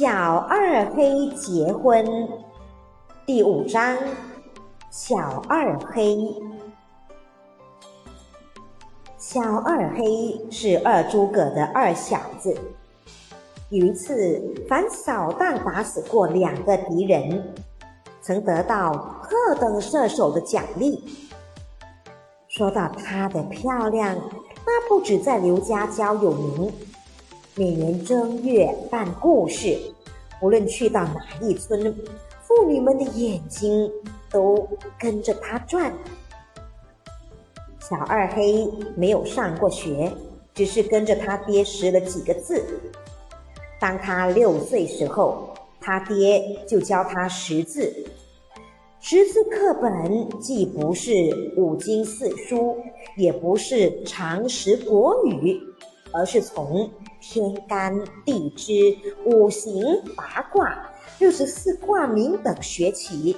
[0.00, 2.26] 小二黑结婚
[3.26, 3.94] 第五章：
[4.90, 6.16] 小二黑。
[9.18, 12.58] 小二黑是二诸葛的二小子。
[13.68, 17.52] 有一次，凡扫荡打死过两个敌人，
[18.22, 21.04] 曾得到特等射手的奖励。
[22.48, 24.16] 说到她的漂亮，
[24.64, 26.72] 那不止在刘家郊有名。
[27.56, 29.76] 每年正月办故事，
[30.40, 31.92] 无论去到哪一村，
[32.42, 33.90] 妇女们的眼睛
[34.30, 35.92] 都跟着他转。
[37.80, 40.12] 小二黑没有上过学，
[40.54, 42.64] 只是跟着他爹识了几个字。
[43.80, 47.92] 当他六岁时候，他爹就教他识字。
[49.00, 51.12] 识字课本既不是
[51.56, 52.76] 五经四书，
[53.16, 55.60] 也不是常识国语。
[56.12, 56.90] 而是从
[57.20, 59.84] 天干地支、五行
[60.16, 63.36] 八卦、六十四卦名等学起，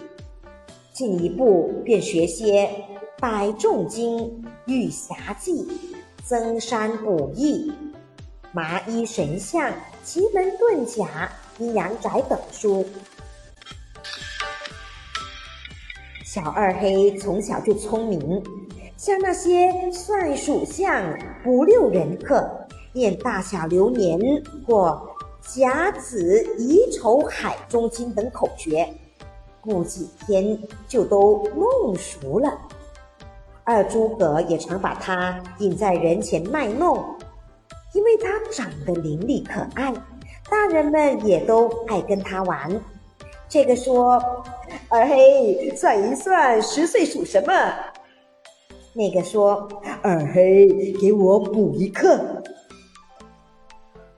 [0.92, 2.70] 进一步便学些
[3.19, 5.66] 百仲经、玉匣记、
[6.24, 7.72] 增山补益、
[8.52, 9.72] 麻衣神相、
[10.05, 12.86] 奇门遁甲、阴阳宅等书。
[16.24, 18.42] 小二黑从小就聪明，
[18.96, 22.61] 像那些算属相、不六人课。
[22.92, 24.18] 念大小流年
[24.66, 25.00] 或
[25.40, 28.88] 甲子乙丑海中金等口诀，
[29.62, 32.52] 不几天就都弄熟了。
[33.64, 37.02] 二诸葛也常把他引在人前卖弄，
[37.94, 39.92] 因为他长得伶俐可爱，
[40.50, 42.80] 大人们也都爱跟他玩。
[43.48, 44.22] 这个说
[44.88, 47.52] ：“二黑算一算，十岁属什么？”
[48.94, 49.68] 那个说
[50.02, 52.18] ：“二黑给我补一课。”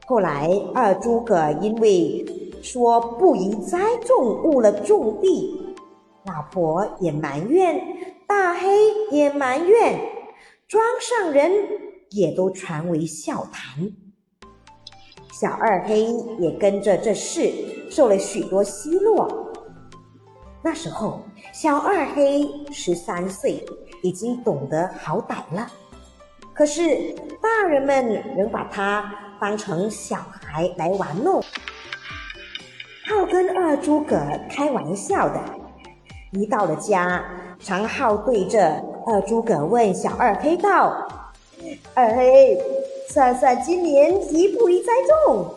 [0.07, 2.25] 后来，二诸葛因为
[2.63, 5.75] 说不宜栽种，误了种地，
[6.27, 7.83] 老婆也埋怨，
[8.27, 8.69] 大黑
[9.11, 9.99] 也埋怨，
[10.69, 11.51] 庄上人
[12.11, 13.91] 也都传为笑谈。
[15.33, 16.03] 小二黑
[16.39, 17.51] 也跟着这事
[17.91, 19.53] 受了许多奚落。
[20.63, 23.65] 那时候，小二黑十三岁，
[24.03, 25.67] 已经懂得好歹了，
[26.53, 29.24] 可是大人们仍把他。
[29.41, 31.43] 当成小孩来玩弄，
[33.07, 34.17] 好跟二诸葛
[34.49, 35.41] 开玩笑的。
[36.33, 37.25] 一到了家，
[37.61, 41.07] 常浩对着二诸葛问小二黑道
[41.95, 42.59] ：“二黑，
[43.09, 45.55] 算算今年宜不宜栽种？”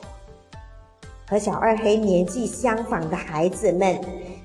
[1.29, 3.99] 和小二黑年纪相仿的孩子们，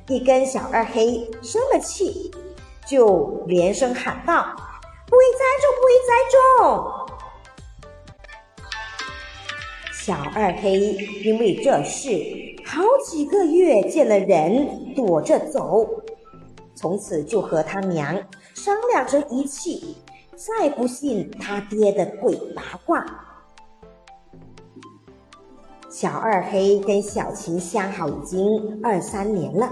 [0.08, 2.30] 一跟小二黑生了气，
[2.86, 4.42] 就连声喊道
[5.06, 6.92] ：“不宜栽种，不宜栽种！”
[10.04, 10.80] 小二黑
[11.24, 12.10] 因为这事，
[12.64, 15.88] 好几个月见了人躲着走，
[16.74, 18.20] 从此就和他娘
[18.52, 19.96] 商量着一气，
[20.34, 23.06] 再不信他爹的鬼八卦。
[25.88, 29.70] 小二黑跟小琴相好已经二三年了，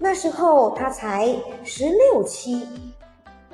[0.00, 1.32] 那时候他才
[1.62, 2.66] 十六七，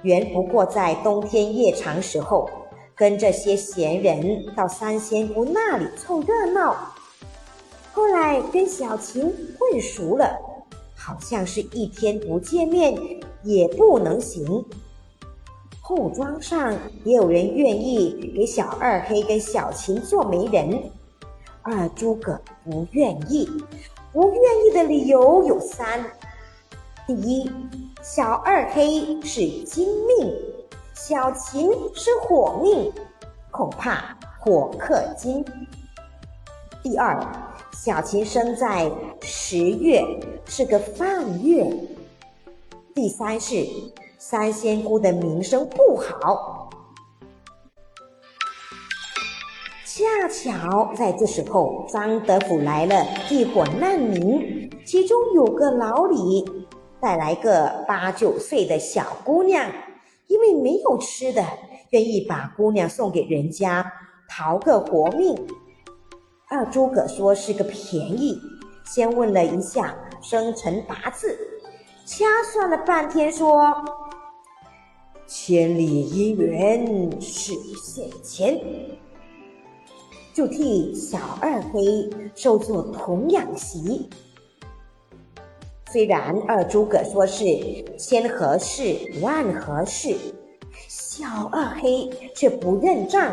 [0.00, 2.48] 原不过在冬天夜长时候。
[2.96, 6.74] 跟这些闲人到三仙姑那里凑热闹，
[7.92, 9.22] 后来跟小琴
[9.58, 10.34] 混熟了，
[10.94, 12.98] 好像是一天不见面
[13.42, 14.64] 也不能行。
[15.82, 16.74] 后庄上
[17.04, 20.90] 也有人愿意给小二黑跟小琴做媒人，
[21.60, 23.46] 二诸葛不愿意，
[24.10, 26.02] 不愿意的理由有三：
[27.06, 27.50] 第一，
[28.02, 30.34] 小二黑是金命。
[30.96, 32.90] 小琴是火命，
[33.50, 35.44] 恐怕火克金。
[36.82, 37.20] 第二，
[37.70, 38.90] 小琴生在
[39.20, 40.02] 十月，
[40.46, 41.70] 是个犯月。
[42.94, 43.66] 第三是
[44.16, 46.70] 三仙姑的名声不好。
[49.84, 56.66] 恰巧在这时候，张德府来了一伙难民，其中有个老李，
[57.02, 59.70] 带来个八九岁的小姑娘。
[60.28, 61.44] 因为没有吃的，
[61.90, 63.92] 愿意把姑娘送给人家，
[64.28, 65.36] 讨个活命。
[66.48, 68.40] 二诸葛说是个便宜，
[68.84, 71.36] 先问了一下生辰八字，
[72.04, 73.72] 掐算了半天，说
[75.26, 77.52] 千里姻缘是
[77.82, 78.60] 现前，
[80.32, 84.08] 就替小二黑收做童养媳。
[85.96, 87.42] 虽然二诸葛说是
[87.98, 90.14] 千合事万合事，
[90.90, 93.32] 小二黑却不认账，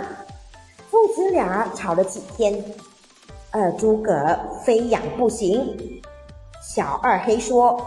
[0.90, 2.64] 父子俩吵了几天。
[3.52, 6.02] 二诸葛非养不行。
[6.62, 7.78] 小二黑说：“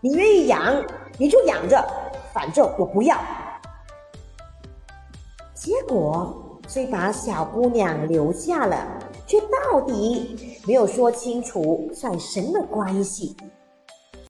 [0.00, 0.80] 你愿意养，
[1.18, 1.84] 你就养着，
[2.32, 3.18] 反正我不要。”
[5.52, 8.86] 结果虽把小姑娘留下了，
[9.26, 13.36] 却到底没有说清楚算什么关系。